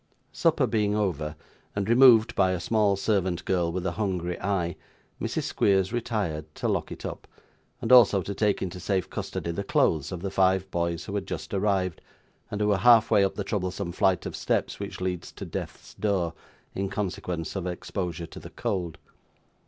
Supper 0.31 0.65
being 0.65 0.95
over, 0.95 1.35
and 1.75 1.87
removed 1.87 2.33
by 2.33 2.53
a 2.53 2.59
small 2.59 2.95
servant 2.95 3.45
girl 3.45 3.71
with 3.71 3.85
a 3.85 3.91
hungry 3.91 4.41
eye, 4.41 4.75
Mrs. 5.21 5.43
Squeers 5.43 5.93
retired 5.93 6.45
to 6.55 6.67
lock 6.67 6.91
it 6.91 7.05
up, 7.05 7.27
and 7.81 7.91
also 7.91 8.23
to 8.23 8.33
take 8.33 8.63
into 8.63 8.79
safe 8.79 9.11
custody 9.11 9.51
the 9.51 9.63
clothes 9.63 10.11
of 10.11 10.23
the 10.23 10.31
five 10.31 10.71
boys 10.71 11.05
who 11.05 11.13
had 11.13 11.27
just 11.27 11.53
arrived, 11.53 12.01
and 12.49 12.61
who 12.61 12.67
were 12.69 12.77
half 12.77 13.11
way 13.11 13.23
up 13.23 13.35
the 13.35 13.43
troublesome 13.43 13.91
flight 13.91 14.25
of 14.25 14.35
steps 14.35 14.79
which 14.79 15.01
leads 15.01 15.31
to 15.33 15.45
death's 15.45 15.93
door, 15.93 16.33
in 16.73 16.89
consequence 16.89 17.55
of 17.55 17.67
exposure 17.67 18.25
to 18.25 18.39
the 18.39 18.49
cold. 18.49 18.97